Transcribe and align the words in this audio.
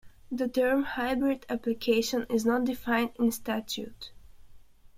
The 0.31 0.47
term 0.47 0.81
'hybrid 0.83 1.45
application' 1.47 2.25
is 2.27 2.43
not 2.43 2.65
defined 2.65 3.11
in 3.19 3.31
statute. 3.31 4.11